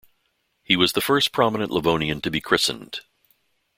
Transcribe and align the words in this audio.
He 0.63 0.75
was 0.75 0.93
the 0.93 0.99
first 1.01 1.31
prominent 1.31 1.69
Livonian 1.69 2.21
to 2.21 2.31
be 2.31 2.41
christened. 2.41 3.01